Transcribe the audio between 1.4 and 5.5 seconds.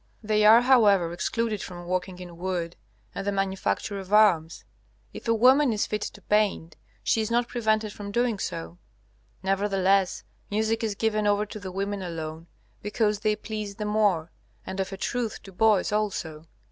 from working in wood and the manufacture of arms. If a